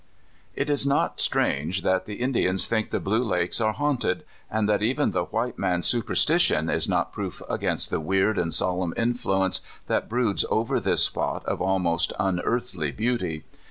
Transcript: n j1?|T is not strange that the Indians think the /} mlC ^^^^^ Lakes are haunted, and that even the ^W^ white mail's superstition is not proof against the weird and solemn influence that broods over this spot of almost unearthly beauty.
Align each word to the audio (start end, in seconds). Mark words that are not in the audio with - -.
n 0.01 0.47
j1?|T 0.63 0.73
is 0.73 0.85
not 0.87 1.21
strange 1.21 1.83
that 1.83 2.07
the 2.07 2.15
Indians 2.15 2.65
think 2.65 2.89
the 2.89 2.99
/} 2.99 2.99
mlC 2.99 3.21
^^^^^ 3.21 3.23
Lakes 3.29 3.61
are 3.61 3.73
haunted, 3.73 4.23
and 4.49 4.67
that 4.67 4.81
even 4.81 5.11
the 5.11 5.25
^W^ 5.27 5.31
white 5.31 5.59
mail's 5.59 5.85
superstition 5.85 6.71
is 6.71 6.89
not 6.89 7.13
proof 7.13 7.43
against 7.47 7.91
the 7.91 7.99
weird 7.99 8.39
and 8.39 8.51
solemn 8.51 8.95
influence 8.97 9.61
that 9.85 10.09
broods 10.09 10.43
over 10.49 10.79
this 10.79 11.03
spot 11.05 11.45
of 11.45 11.61
almost 11.61 12.13
unearthly 12.19 12.89
beauty. 12.91 13.43